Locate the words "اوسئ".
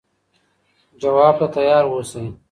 1.89-2.25